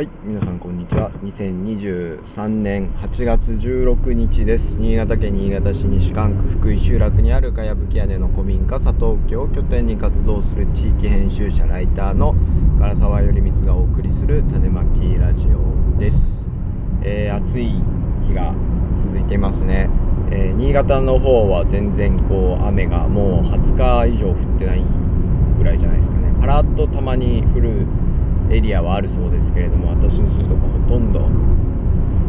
[0.00, 1.10] はい、皆さんこんにちは。
[1.22, 4.78] 2023年8月16日です。
[4.78, 12.34] 新潟県新潟市西館区福井集落にあるかやぶき屋根の古民家佐藤家を拠点に活動する地域編集者ライターの
[12.78, 16.48] 唐沢頼光がお送りする種まきラジオです。
[17.02, 17.66] えー、暑い
[18.26, 18.54] 日が
[18.96, 19.90] 続いていますね。
[20.30, 24.82] えー、新潟の方は全然こう雨がもう20日以上降ってない
[25.58, 26.32] ぐらいじゃないですかね。
[26.40, 27.86] パラッとたまに降る
[28.50, 31.28] エリアはあるそうですけれども私の住むとこほとんど、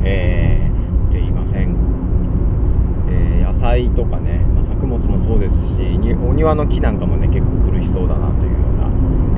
[0.04, 1.76] えー、降っていません、
[3.10, 5.84] えー、野菜とかね、まあ、作物もそうですし
[6.22, 8.90] お庭の木なんかもね結構苦しそうだなというような、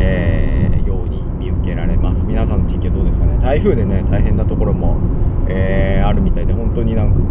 [0.01, 2.25] えー、ように見受けられます。
[2.25, 3.39] 皆さんの地域はどうですかね？
[3.39, 4.99] 台風でね大変なところも、
[5.47, 7.29] えー、あるみたいで本当になんかこう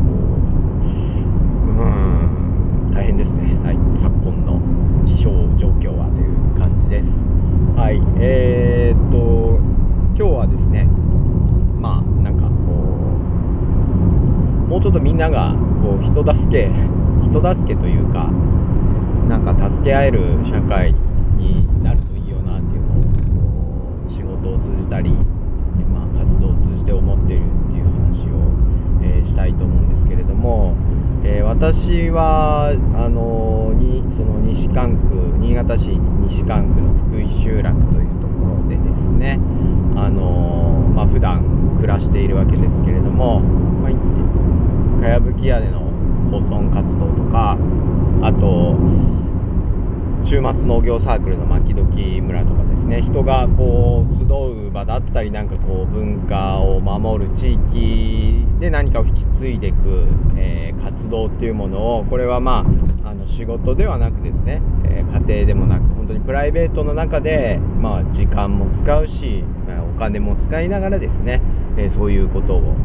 [1.67, 1.71] う
[2.89, 3.55] ん大変ですね。
[3.95, 4.61] 昨今の
[5.05, 7.27] 気象状況はという感じです。
[7.77, 8.01] はい。
[8.21, 9.59] えー、っと
[10.17, 10.85] 今日はですね
[11.81, 12.53] まあなんかこ
[14.67, 16.71] うもうちょっとみんながこう人助け
[17.25, 18.31] 人助けというか
[19.27, 20.95] なんか助け合える社会
[21.39, 25.11] になるといいよなっていうのを仕事を通じたり、
[25.93, 28.33] まあ、活動を通じて思ってるっていう話を、
[29.03, 30.75] えー、したいと思うんですけれども、
[31.25, 33.42] えー、私はあの
[34.09, 39.39] その西関区新潟市西関区の福井集落というところでですね
[39.97, 45.81] あのまあ普段暮らしているわけですけれども、まあ、かやぶき屋根の
[46.31, 47.57] 保存活動とか
[48.23, 48.77] あと
[50.25, 60.07] 週末農業サークルの牧時村とかですね人がこう集う場だったりなんかこう文化を守る地域で何かを引き継いでいく、
[60.37, 62.65] えー、活動っていうものをこれはま
[63.05, 71.43] ああの仕事ではなくですね、えー、家庭でもなく本当にプライベートの中で、まあ、時間も使うし、まあ、お金も使いながらですね、
[71.77, 72.77] えー、そういうことを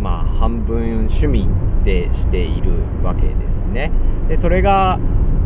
[0.00, 1.48] まあ半分趣味
[1.84, 2.72] でしている
[3.04, 3.92] わけですね。
[4.28, 4.98] でそれが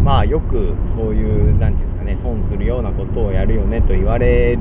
[0.05, 4.59] まあよくそういう何て言うんですかね損するようなことをやるよねと言われ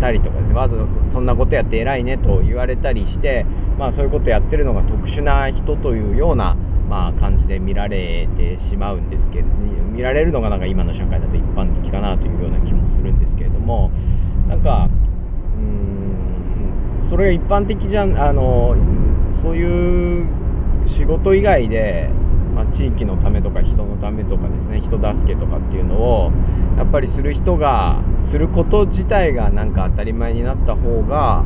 [0.00, 0.54] たりとかですね。
[0.54, 0.76] わざ
[1.08, 3.44] そんなことやって偉いねと言われたりして
[3.76, 6.56] まあそういうことやってるのが特殊な人というような
[6.88, 9.50] まあ感じで見られてしまうんですけれど
[9.92, 13.90] 見られるのがなんか今の社会だと一般的かなというような気もするんですけれども
[14.48, 14.88] なんか
[15.56, 18.76] うんそれが一般的じゃんあの
[19.30, 20.28] そういう
[20.86, 22.08] 仕事以外で
[22.54, 26.32] まあ、地域のためとか人のためとかですね人助けとかっていうのを
[26.76, 31.42] やっぱりする人がすること自体がなんか当たり前になった方が、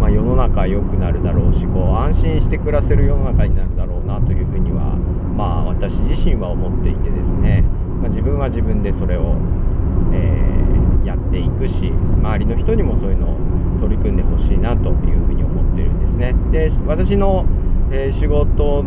[0.00, 4.96] まあ、世の中良くなるだろうしこう安心して暮らせる世の中になるだろうなというふうには
[5.36, 7.62] まあ私自身は思っていてですね、
[8.00, 9.36] まあ、自分は自分でそれを、
[10.12, 13.36] えー、やっていくし周りの人にもそういうのを
[13.80, 16.34] 取り組んでほしいなというふうに思ってるんですね。
[16.50, 17.44] で私の、
[17.90, 18.84] えー、仕事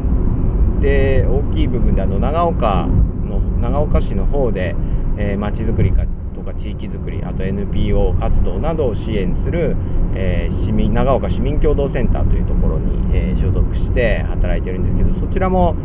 [0.79, 4.75] で大きい部分であの長岡の長岡市の方で
[5.19, 9.75] えー、町づくりかとか地域づくりあと NPO 活動などを支援する、
[10.15, 15.75] えー、市民長岡市民共同センターというところに、えー、所属して働いてるんですけどそちらも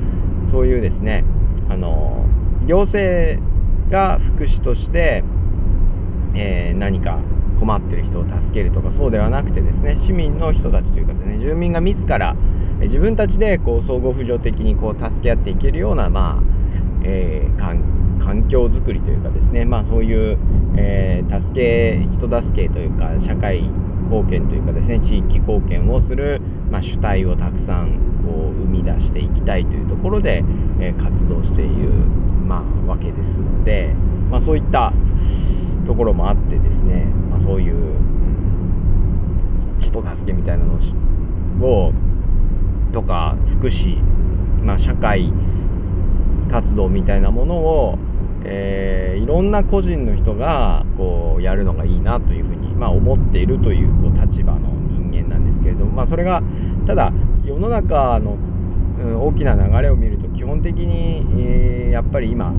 [0.49, 1.25] そういうですね
[1.69, 2.25] あの
[2.67, 3.43] 行政
[3.91, 5.23] が福祉として、
[6.35, 7.19] えー、何か
[7.59, 12.35] 困ってる人を助けるとかそうではなくてですね市民の人たちというかですね住民が自ら
[12.81, 16.43] 自分たちでこう相互扶助的にこう助け合っていけるようなまあ、
[17.05, 20.39] えー、環境づくりというかですねまあそういう、
[20.77, 23.63] えー、助け人助けというか社会
[24.05, 26.41] 貢献というかですね地域貢献をする、
[26.71, 30.45] まあ、主体をたくさんこう生み出していきたいというところで、
[30.81, 31.91] えー、活動している、
[32.47, 33.95] まあ、わけですので、
[34.35, 34.93] まあ、そういった
[35.87, 37.79] ところもあってですね、まあ、そういう、う
[39.77, 41.93] ん、人助けみたいなのを
[42.93, 44.03] とか福祉、
[44.65, 45.33] まあ、社会
[46.51, 47.97] 活動みたいなものを、
[48.45, 56.43] えー、いろんな個人の人がこうやるのがいいなというふうに、まあ、思っているというこう立場の人間なんですけれども、まあ、それが
[56.87, 57.13] ただ
[57.45, 58.37] 世の中の、
[58.97, 62.53] 大きな流れを見ると基本的に、えー、やっぱり今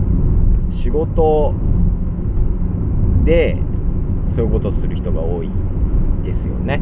[0.70, 1.54] 仕事
[3.24, 3.58] で
[4.26, 5.50] そういうことする人が多い
[6.24, 6.82] ですよね。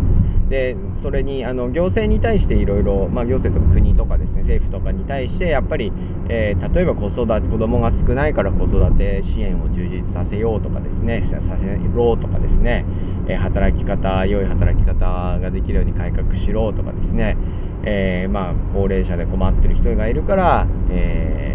[0.50, 5.92] でそれにあの行政に対していろいろ行政とか国とかですね政府とかに対してやっぱり、
[6.30, 12.86] えー、例えば子育て子供が少ないから子育て支援を充実させようとかですねさせろうとかですね、
[13.28, 17.38] えー、働き方良い働き方ができるように改革しろとかですね、
[17.84, 21.53] えー、まあ高齢者で困ってる人がいるから、え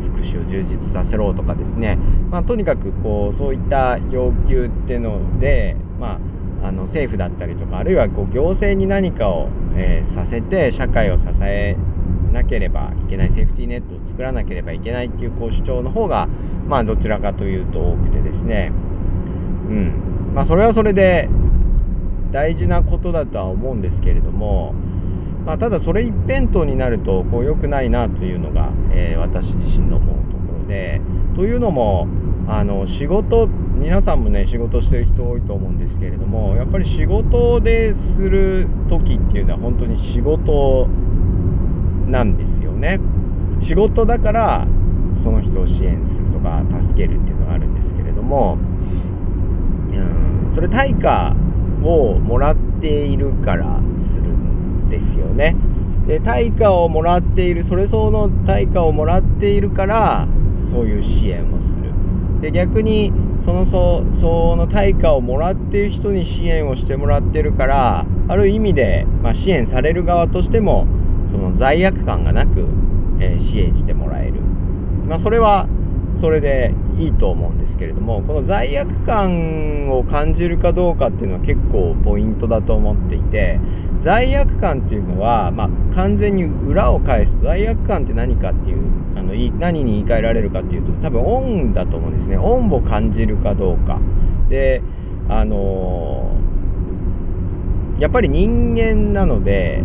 [0.00, 1.98] 福祉を充実させろとかですね、
[2.30, 6.18] まあ、とにかくこうそういった要求っていうので、まあ
[6.60, 11.76] あの政府だったりとかあるいはこう行政に何かを、えー、させて社会を支え
[12.32, 16.26] なければいけないセーフティーネットを作らなければいけないっていうこう主張の方が
[16.66, 18.72] まあどちらかというと多くてですね。
[19.68, 20.32] うん。
[20.34, 21.28] まあそれはそれで
[22.30, 24.74] 大事なことだとは思うんですけれども
[25.46, 31.00] まあ、ただそれ一辺倒になるとこう良くないなというのが、えー、私自身の思うところで
[31.34, 32.06] というのも
[32.48, 40.88] あの仕事皆さんもね仕事してる人多いと思うんですけれどもやっぱり仕事でする時っていうのは本当に仕事
[42.08, 42.98] なんですよね。
[43.60, 44.66] 仕事だから
[45.16, 48.56] その人を支援するとか助けるっていうのがあるんですけれども
[49.92, 51.34] うんそれ対価
[51.82, 54.37] をもらっているからする
[54.88, 55.56] ですよね。
[56.06, 60.26] で対価をもらっているそれ相応の対価をもらっているから
[60.58, 61.92] そういう支援をする。
[62.40, 70.86] で逆にその相応の対価をもらっている人に支援をしてもらってるからある意味で、まあ、支援される側としても
[71.26, 72.66] その罪悪感がなく、
[73.20, 74.34] えー、支援してもらえる。
[75.06, 75.66] まあ、それは
[76.14, 83.60] それでいいと思うんですけれどもこの罪悪感を感じるかどうかっていうのは結構ポイントだと思っていて
[84.00, 88.78] 罪悪感っていうのは、まあ、完全に裏を返す罪悪感って何かっていう
[89.16, 92.36] あの何に言い換えられるかっていうと多分恩だと思うんですね。
[92.36, 93.98] 恩を感じるかどうか。
[94.48, 94.82] で
[95.28, 99.82] あのー、やっぱり人間なので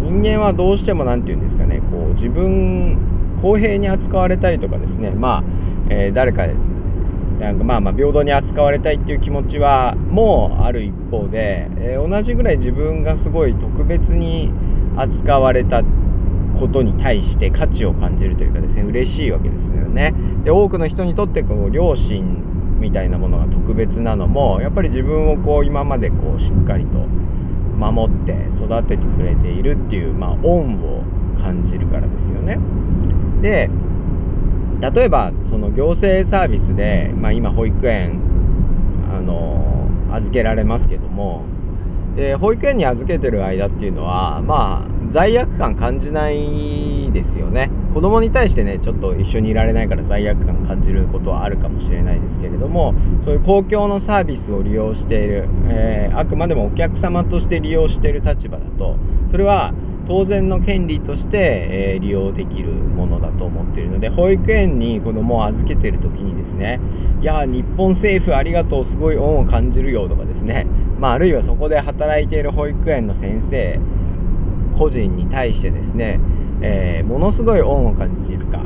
[0.00, 1.80] 人間はどうしても何て言うんですかね。
[1.90, 5.44] こう自分公平に扱われたりとかですねまあ、
[5.90, 6.46] えー、誰か
[7.38, 14.52] なんかまあまあ平等に扱われたいっていう気持ちはもうある一方で、えー、同じぐらい自分がすごい特別に
[14.96, 15.82] 扱われた
[16.58, 20.12] ことに対して価値を感じるというかですね嬉しいわけですよね。
[20.42, 27.06] で多くの人にとってこう良心みたいなものが特別なのもやっぱり自分をこう今までこうしっかりと
[27.78, 31.04] 守って育ててくれているっていう、まあ、恩を
[31.40, 32.58] 感じるからですよね。
[33.40, 33.70] で
[34.80, 38.20] 例えばその行政サービスで、まあ、今保育園
[39.12, 41.44] あの預けられますけども
[42.14, 47.70] で保育園に預けてる間っていうのはまあ罪悪感感じないですよね。
[47.94, 52.94] 子供に対してねちょっと一緒にいられないから罪悪感感じることはあるかもしれないですけれども
[53.24, 58.96] そういう公共のサービスを利用している、えー、あくまでもお客様として利用している立場だと
[59.30, 59.72] それは
[60.06, 66.80] 当然の権利として、えー、利用できるものだと思っているので保育園に子供を預けてる時にですね
[67.20, 70.66] いや日本政府ありがとうすごい恩を感じるよとかですね
[70.98, 73.78] まあ、あるいはそこで働いている保育園の先生
[74.76, 76.18] 個人に対してですね、
[76.60, 78.60] えー、ものすごい恩を感じるか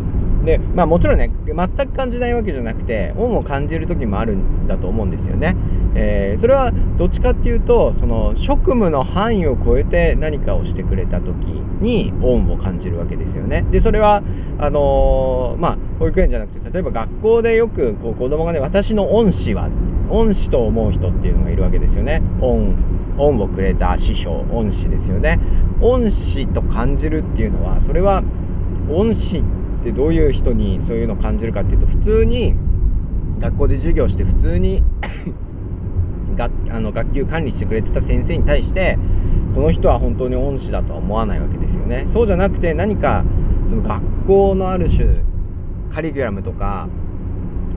[0.44, 5.56] で、まあもちろんね、全く感じないわけじゃなくて、恩を感じる時もあるんだと思うんですよね。
[5.94, 13.64] えー、それはどっちかっていうと、その職務の範囲を超えて何かをしてくれた時に恩を感じるわけですよね。
[13.70, 14.22] で、それは、
[14.58, 19.68] あのー、まあ、保育園じゃなくて、例えば学校でよくこう子供がね、私の恩師は、
[20.10, 22.22] 恩師と思う人っていうのがいるわけですよね。
[22.40, 22.76] 恩、
[23.18, 25.38] 恩をくれた師匠、恩師ですよね。
[25.80, 28.22] 恩師と感じるっていうのは、それは
[28.90, 29.44] 恩師っ
[29.82, 32.54] てどういう人にそういうのを感じるかっていうと普通に
[33.38, 34.80] 学校で授業して普通に
[36.34, 38.98] 学あの学級管理してくれてた先生に対して
[39.54, 43.24] この人は本当に恩師だとは思わないわけですよねそうじゃなくて何か
[43.66, 45.04] その学校のある種
[45.90, 46.88] カリキュラムとか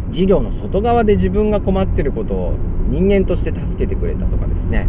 [0.08, 2.58] 授業の外側で自分が困ってることを
[2.88, 4.88] 人間として助けてくれたとかですね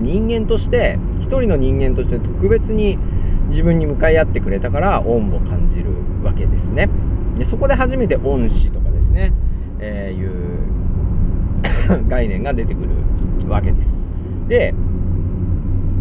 [0.00, 2.98] 人間として一人の人間として特別に
[3.48, 5.90] 自分に向かい合ってくれたから恩を感じる
[6.22, 6.88] わけですね。
[7.36, 9.32] でそこで初めて恩師とかですね、
[9.80, 10.61] えー、いう
[12.08, 14.02] 概念が出てくるわけです。
[14.48, 14.74] で、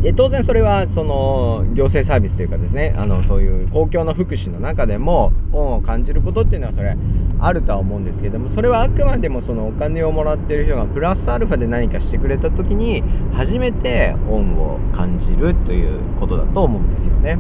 [0.02, 6.96] で当然それはその行政サービスというかですねあのそういう公共の福祉の中でも恩を感じることっていうのはそれ
[7.40, 17.38] あるとは思うんですけどもそれはあくまでもそのお金をもらってる人がプラスアルファで何かしてくれた時に初めて恩を感じるということだと思うんですよね。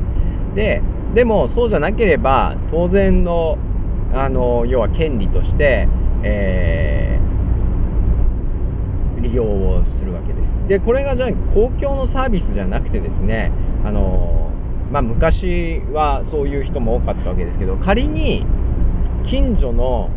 [0.53, 0.83] で
[1.15, 3.57] でもそうじゃなければ当然の
[4.13, 5.87] あの要は権利として、
[6.21, 7.20] え
[9.21, 10.67] 利用をするわけです。
[10.67, 13.51] で、これがじゃあ公共のサービスじゃなくてですね、
[13.85, 14.51] あの
[14.91, 18.45] まあ、昔はそういう人も多かったわけですけど、仮に
[19.23, 20.09] 近所の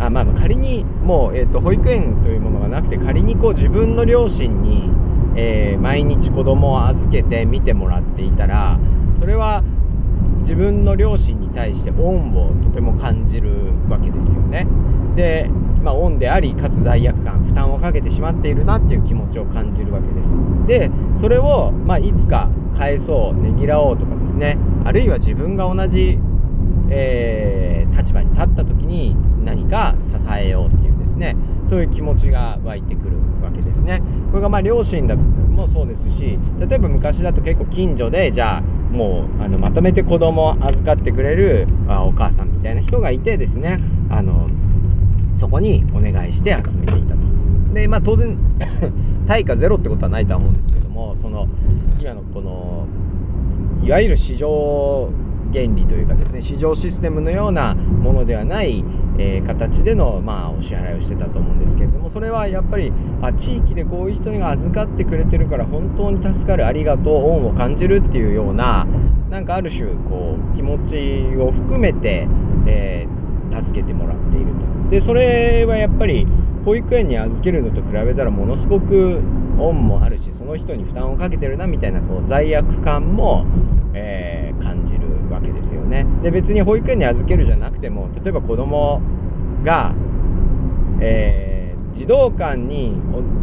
[0.00, 4.88] あまあ、仮にもう、えーと、保育園というものがなくて仮にこう自分の両親に、
[5.36, 8.78] えー、毎日子供を預けて見てもらっていたら
[9.16, 9.62] それは
[10.40, 13.50] 自分の両親に対して恩をとても感じる
[13.88, 14.66] わけですよね。
[15.16, 15.50] で
[15.82, 20.40] まあ、オンでありかつ罪悪感負担をかけてしまっているなっていう気持ちを感じるわけです。
[20.66, 24.58] でそれを、まあ、いつか返そうねぎらおうとかですね。
[24.84, 26.18] あるいは自分が同じ、
[26.90, 31.36] えー、立場に立った時に何か支えようっていうですね。
[31.64, 34.00] そういう気持ちが湧いてくるわけですね。
[34.30, 43.78] これがまあ両親だもそうですし例えば昔だと結構近所でじゃあもうあのまとめて子供を預かってくれるあお母さんみたいな人がいてですね。
[44.10, 44.46] あの
[45.38, 47.20] そこにお願いして集めていたと。
[47.72, 48.36] でまあ当然
[49.26, 51.46] 対価ゼロってことはないとは思うんですけどもその
[52.00, 52.86] 今のこの
[53.82, 55.10] いわゆる市場
[55.52, 58.84] 原理というかですね市場システムのようなものではない、
[59.18, 62.92] えー、形での、まあ、お支払いをしてたと思うんですけれどもそれはやっぱり
[63.22, 68.86] あ地域でこういう人が預かってくれてるから本当に助かるありがとう恩を感じるっていうような
[69.30, 72.26] なんかある種こう気持ちを含めて、
[72.66, 74.47] えー、助けてもらっている。
[74.90, 76.26] でそれはやっぱり
[76.64, 79.22] 保育園に預けるのと比べたらものすごく
[79.58, 83.46] 恩もあるしその人に負担をかけてるなみたいなこう罪悪感も、
[83.94, 86.06] えー、感じるわけですよね。
[86.22, 89.00] で別に保育園に預けるじゃなくても例えば子供
[89.62, 89.94] が、
[91.00, 92.94] えー、児童館に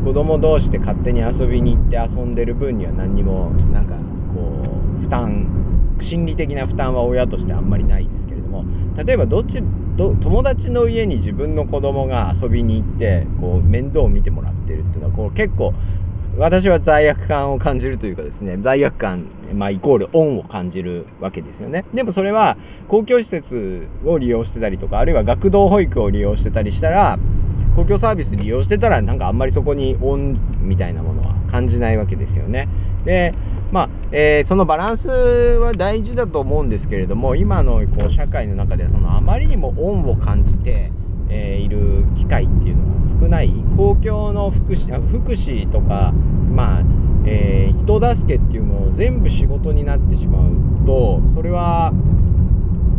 [0.03, 3.95] 子供同士で勝手に遊びに行って遊んでる分には何にもなんか
[4.33, 4.63] こ
[4.99, 5.54] う負担
[5.99, 8.65] 心理的な負担は親としてあんまりないですけれども
[8.97, 9.61] 例えばどっち
[9.97, 15.73] 友達の家に自分の子供が遊びに行ってこう面倒を見てもらってるっていうのはこう結構
[16.37, 21.85] 私は罪悪感を感じるというかですね、罪悪感、まあ、イコール恩を感じるわけですよね。
[21.93, 22.57] でもそれは、
[22.89, 27.17] 公共施設を利用してたりとか、あるいは学童保育を利用してたりしたら、
[27.75, 32.67] 公共サービス利用してたら、なんかあんまりそこに恩みたいなものは感じないわけですよね。
[33.03, 33.33] で、
[33.71, 35.09] まあ、えー、そのバランス
[35.59, 40.91] は大事だと思うんですけれども、今のこう社会の中では、そのあまりにも恩を感じて、
[41.29, 46.13] えー、いる機会っていうのは少ない公共の福祉福祉とか
[46.51, 46.83] まあ、
[47.25, 51.91] えー、人助けっていうのを全部仕事になってしまうとそれは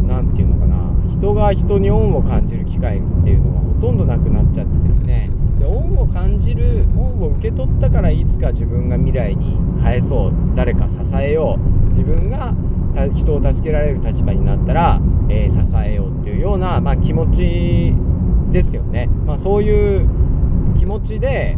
[0.07, 0.77] 何て言うのかな
[1.09, 5.31] 人が人に恩を感じる機会っていうのがほとんどなくなっちゃってですね。
[5.65, 6.65] 恩を感じる
[6.97, 12.55] 恩を受け取ったからいつか自分が未来に返そう誰か支えよう自分が
[13.15, 17.95] 人を助けられる立場になったら、えー、支えようっていうような、まあ、気持ち
[18.53, 20.09] ですよね、まあ、そういう
[20.75, 21.57] 気持ちで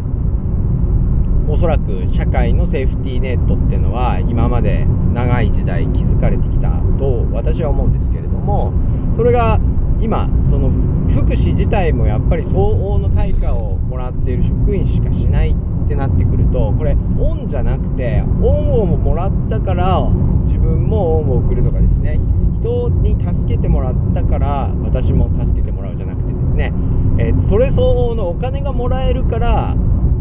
[1.49, 8.73] おそらく社会のセーフティーネットっていうのは今まで長い時代築かれてきたと私は思うんですけれども
[9.17, 9.59] それが
[10.01, 10.71] 今その
[11.09, 20.01] 福祉自体もやっぱり相応の対価をもらっている職員しかしないってなってくるとこれ恩じゃなくて恩をもらったから
[20.45, 22.19] 自分も恩を送るとかですね
[22.55, 26.73] 人に助けてもらったから私も助けてもらうじゃなくてですね、
[27.19, 29.75] えー、それ相応のお金がもらえるから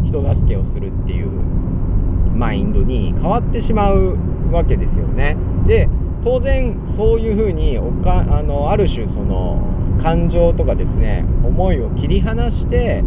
[0.04, 1.28] 人助けをするっていう
[2.36, 4.16] マインドに変わってしまう
[4.52, 5.36] わけですよね。
[5.66, 5.88] で
[6.28, 13.02] 当然そういうふうにおかあのある種その感情とかですね思いを切り離して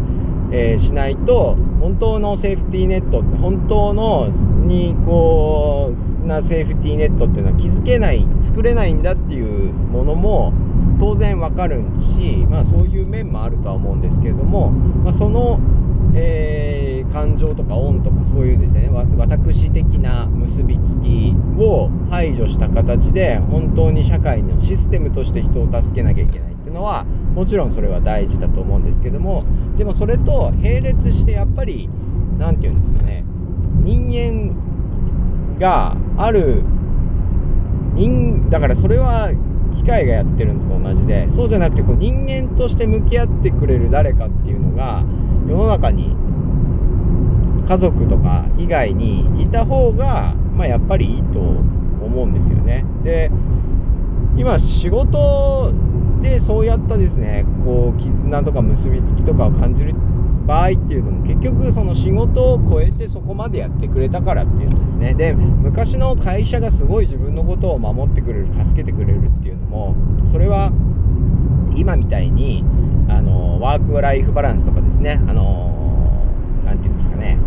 [0.53, 10.51] えー、しないと本当のセーフティーネット本当のにこうなセーフティーネットっていうのは気づけない作れないんだっていうものも
[10.99, 15.57] 当然わかるし、まあ、そういう面もあるとは思うんですけれども、まあ、その、
[16.15, 27.03] えー、感情とか恩とかそういうですね私的な結びつきを排除した形で本当に社会のシステムとして人を助けなきゃいけないっていうのは
[27.35, 29.43] もちろんそれは大事だと思うんですけども
[29.77, 31.89] でもそれと並列してやっぱり
[32.37, 33.23] 何て言うんですかね
[33.83, 36.63] 人間がある
[37.95, 39.31] 人だからそれは
[39.71, 45.03] 機械がやってるのと同じでそうじゃなくてこう人間として向き合ってくれる誰かっていうのが
[45.47, 46.15] 世の中に
[47.67, 52.85] 家族とか以外にいた方が、まあ、やっぱりいいと思うんですよね。
[53.03, 53.31] で
[54.37, 55.73] 今仕事
[56.21, 59.93] でそうやったですねこう絆とか結びつきとかを感じる
[60.45, 70.71] 場合っていうのも結局その仕事を超えてそこまでやってくれたからっていうのですねで昔の会社がすごい自分のことを守ってくれる助けてくれるっていうのもそれは
[71.75, 72.63] 今みたいに
[73.09, 75.90] あのワークライフバランスとかですねあの
[76.71, 77.37] 何て言うんですかね。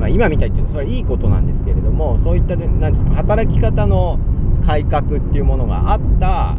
[0.00, 4.18] まあ、今みたいっていうのはそれはいいことなんですけれどもそういった何ですか働き方の
[4.66, 6.56] 改革っていうものがあった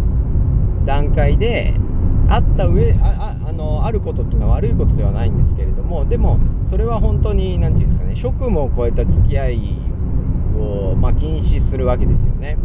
[0.85, 1.73] 段階で
[2.29, 9.59] あった上ああのあることっていうのは悪いことではないんですけれどもでもそれは本当に何て言うんですかね職務を超えた付き合い
[10.57, 12.57] を、まあ、禁止するわけですよね。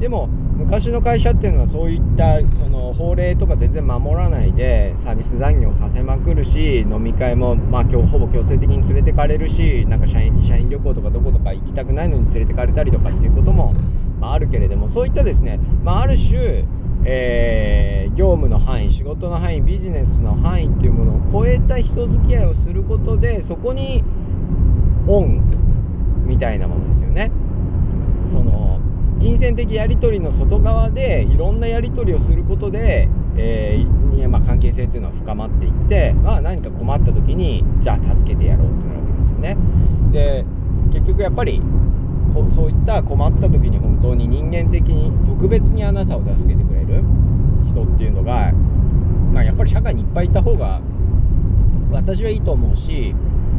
[0.00, 13.74] でも昔の会社っていうのはそういったその法令とか全然守らないでサービス残業させまくるし飲み会も、まあ、今日ほぼ強制的に連れてかれるしなんか社員社員旅行とかどことか行きたくないのに連れてかれたりとかっていうことも、
[14.18, 16.64] まあ、あるけれどもそういったですね、まあ、ある種
[17.08, 24.02] えー、業務の範囲仕事の範囲ビジネスの範囲っていうものを超えた人付き合いをすることでそこに
[25.06, 25.40] オン
[26.26, 27.30] みたいなものですよね。
[28.24, 28.80] その
[29.18, 39.56] 金銭的やり取りの外側でいろんなやり取りをすることで、えーまあ、関係性っていうのは深まっていって、まあ、何か困った時にじゃあ助けてやろうってなるわけですよね。
[40.12, 40.44] で
[40.92, 41.60] 結局やっぱり
[42.50, 47.02] そういった困った時に本当に人間的に特別にあなたを助けてくれる
[47.64, 48.52] 人っていうのが、
[49.32, 50.80] まあ、やっぱり社会にいっぱいいた方が
[51.90, 53.14] 私はいいと思うし、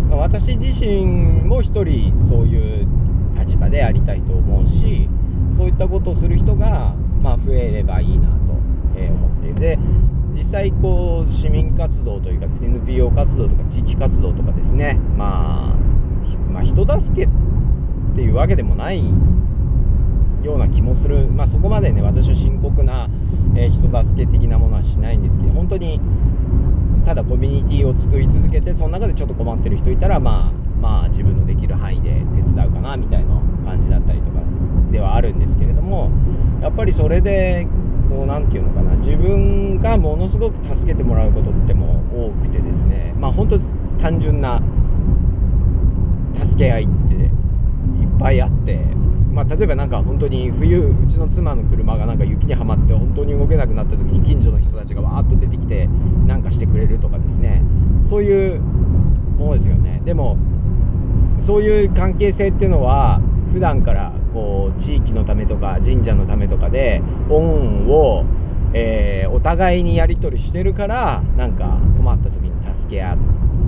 [0.09, 1.05] まあ、私自身
[1.45, 2.87] も一人そういう
[3.33, 5.09] 立場でありたいと思うし
[5.57, 8.53] そういったことをする人が、まあ、増えればいいなと、
[8.95, 9.55] え思っている。
[9.55, 9.79] で
[10.33, 17.29] 実際こう市民活動というかですね NPO 活動とか地域活動とかですね、まあ、まあ人助けっ
[18.15, 19.01] ていうわけでもない
[20.43, 23.07] ような気もする、まあ、そこまでね私は深刻な、
[23.55, 25.99] えー、人助け的なものはしないんですけど本当に
[27.03, 34.56] ただコミュニティを作り続けてその中でちょっと困ってる人いたらまあまあ自分のできる範囲で手伝うかなみたいな感じだったりとか。
[34.91, 36.11] ではあるんですけれども
[36.61, 37.67] やっぱりそれで
[38.09, 43.59] こう何て言うのかな自分がものすごく助けてもらうことっても多くてですねまあ本当
[44.01, 44.61] 単純な
[46.33, 47.29] 助け合いっていっ
[48.19, 48.79] ぱいあって、
[49.33, 55.87] まあ、例えばなんか本当に冬うちの妻の車がなんか雪にはまって本当に動けなくなった時に近所の人たちがわーっと出てきて
[56.25, 57.61] なんかしてくれるとかですね
[58.03, 60.01] そういうものですよね。
[60.03, 60.37] でも
[61.41, 63.19] そういう関係性っていうのは
[63.51, 64.11] 普段から
[64.73, 68.25] 地域のためとか神社のためとかで恩を、
[68.73, 73.17] えー、お互いにやり取りしてるからなんか困った時に助け合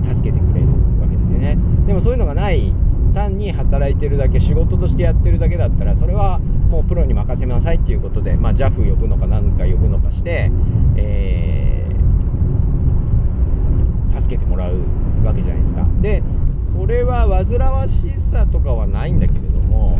[0.04, 0.66] 助けてくれる
[1.00, 2.72] わけですよねでもそういうのがない
[3.12, 10.50] 単に働いてるだけ仕事としてやってるだけだったらそれはもうプロに任せなさいっていうことで、まあ、JAF 呼ぶのか何か呼ぶのかして、
[10.96, 14.80] えー、助けてもらう
[15.24, 15.84] わけじゃないですか。
[16.00, 16.22] で
[16.58, 19.98] それは煩わしさとかはないんだけれども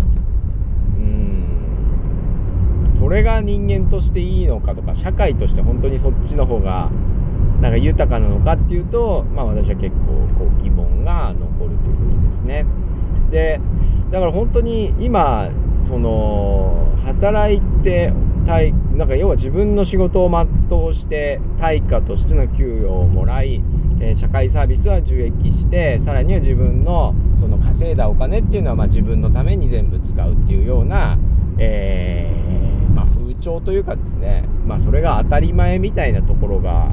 [1.01, 1.05] う
[2.91, 6.91] んそれが人間としていいのかとか社会として本当にそっちの方が
[7.61, 10.07] なんか豊かなのかっていうと、まあ、私は結構
[10.39, 12.67] こう疑問が残るということですね。
[13.31, 13.61] で
[14.11, 18.13] だから本当に今その働いて
[18.47, 23.63] 対なんか要は自分の仕事を全うして対価としての給与をもらい、
[24.01, 31.17] え、社会サービスは受益してさらには自分のその稼いだお金っていうのはまあ自分のために全部使うっていうような、
[31.59, 36.93] えー、まあ、風潮というかですね、まあ、それが当たり前みたいなところが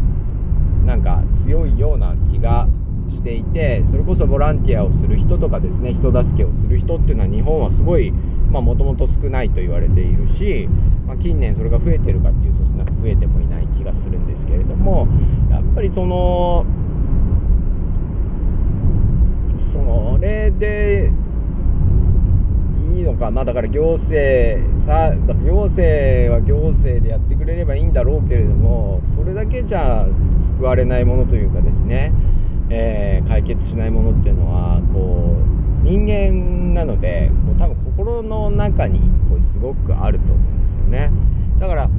[0.86, 2.66] なんか強いような気が
[3.10, 10.70] していてそれこそボランティアをする人とかですね人助けをする人っていうのは日本はすごいもともと少ないと言われているし、
[11.06, 15.08] まあ、近年それが増えてるかっていうとなんか増えてもいない気がするんですけれども
[15.52, 16.66] やっぱりその
[19.58, 21.12] それで
[22.96, 30.06] いいのかまあだから行政さ行政は行政でやってくれればいいんだろうけれどもそれだけじゃ
[30.40, 32.12] 救われないものというかですね。
[32.70, 35.38] えー、解決しないものっていうのはこ
[35.84, 41.12] う人間なのでこう多分心の中にこうすごくあると思うんですよね。
[41.60, 41.90] だから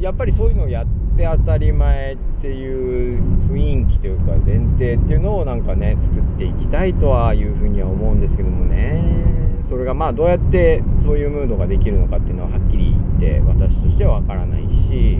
[0.00, 9.38] やっぱりそういうのをやって当たり前っていう雰囲気というか前提っていうのをなんかね作っていきたいとはいうふうには思うんですけどもね。
[9.62, 15.18] それがまあどうやってそういうムードができるのかっていうのははっきり言って私としてはわからないし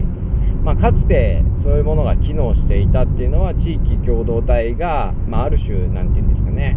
[0.69, 6.77] まあ、かつてそういうものが機能していたっていうのは地域共同体が、まあ、ある種何て言うんですかね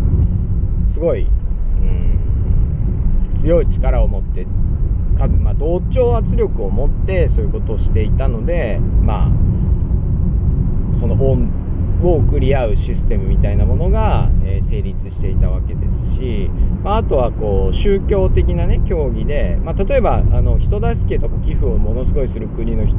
[0.88, 1.26] すごい、う
[1.84, 4.46] ん、強い力を持って
[5.18, 11.62] か、まあ、同調圧力を持ってそういうことをしていたのでまあその恩
[12.04, 16.50] を送り合うシステムみたいなものが、えー、成立していたわけですし、
[16.84, 22.98] まあ、あとはこう宗教的なね競技で、まあ、例えばあの人助けとか寄付をものすごいする国の人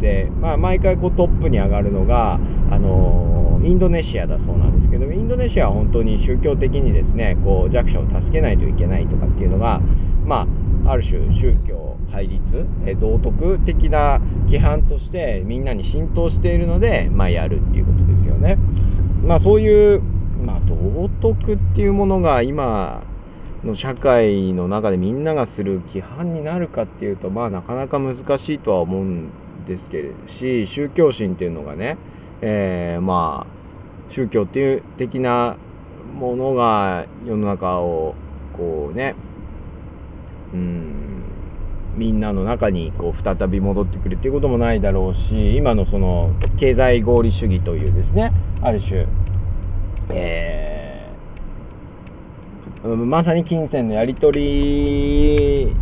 [0.00, 2.34] で、まあ、毎回こうトップに上がるのが、
[2.70, 9.80] あのー、インドネシアだそうなんですけどインドネシアは本当に宗教的にですねこう弱者を助けないといけないとかっていうのが、
[10.24, 10.46] まあ、
[10.86, 18.56] ある種宗教対立、え道徳的な規範としてみんなに浸透しているので、まあ、やるっていうことですよね。
[19.26, 20.02] まあ、そういう、
[20.44, 23.02] まあ、道徳っていうものが今
[23.64, 29.30] の社会の中でみんながする規範になるかっていうとまあなかなか難しいとは思うん
[29.66, 31.96] ですけれどし宗教心っていうのがね、
[32.42, 35.56] えー、まあ宗教っていう的な
[36.12, 38.14] ものが世の中を
[38.52, 39.14] こうね
[40.54, 41.04] うん。
[41.96, 48.30] みんなの中にこう再び戻ってくるっていうこともないだろうし今のその経済合理主義というですね
[48.62, 49.06] ある種
[50.12, 55.74] えー、まさに金銭のやり取り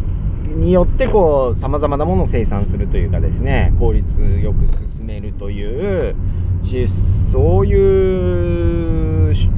[0.54, 6.14] によってこう様々なものを生産するというかですね効率よく進めるという
[6.62, 8.91] しそういう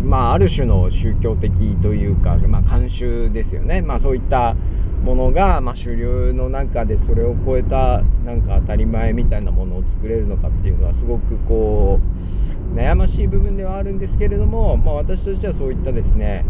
[0.04, 3.82] まあある種の宗教的というかまあ慣習ですよね。
[3.82, 4.54] まあそういった
[5.04, 16.44] ものが、まあ、主流の中でそれを超えたなんか当たり前みたいなものを作れるのかっていうのはすごくこう悩ましい部分ではあるんですけれども、まあ、私としてはそういったですね、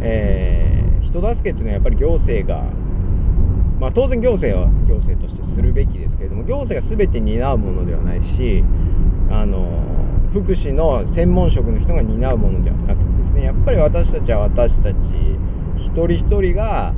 [0.00, 2.62] えー、人助けっていうのはやっぱり行政が、
[3.80, 8.62] まあ、当然行政は行政としてするべきですけれども行政が全て担うものではないし
[9.28, 9.82] あの
[10.32, 13.44] 福祉の専門職の人が担うものではなくてですね。
[13.44, 15.10] やっぱり私たちは私たち
[15.76, 16.94] 一人一人が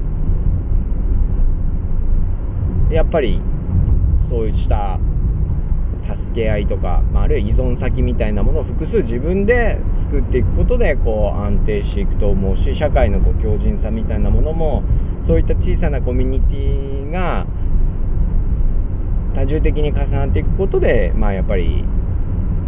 [2.90, 3.40] やっぱり
[4.20, 5.01] そうした
[6.03, 14.85] 助け合いとか、まあ、あるいは依存先みたいなものを複数自分で作っていくことでこう安定していくと思うし社会のこう強靭さみたいなものも
[15.25, 17.47] そういった小さなコミュニティが
[19.35, 21.85] 多重的に重なっていくことでまあやっぱり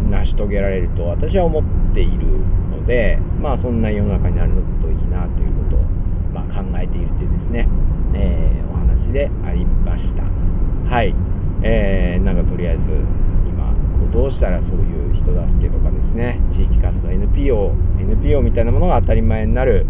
[0.09, 2.27] 成し遂げられると私は思っている
[2.69, 5.79] のでまあそんな世の中になるといいなということを、
[6.33, 7.67] まあ、考えているというですね、
[8.13, 10.23] えー、お話でありました。
[10.23, 11.13] はい。
[11.63, 19.85] えー、なんかとりあえず今こうどうしたらそういう人助けとかですね地域活動 NPO NPO みたいなものが当たり前になる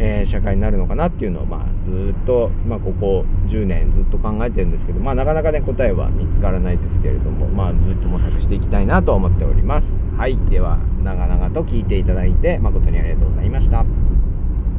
[0.00, 10.06] えー、社会になるのかなっていうのを、まあ、ずっと、まあ、ここ10年ずっと考えてるんですけど、まあ、なかなかね答えは見つからないですけれども、まあ、ずっと模索していきたいなと思っております。
[10.16, 10.38] はい。
[10.38, 14.09] では長々と聞いていただいて誠にありがとうございました。